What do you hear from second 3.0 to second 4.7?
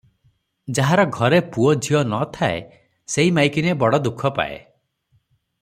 ସେଇ ମାଇକିନିଆ ବଡ଼ ଦୁଃଖ ପାଏ।"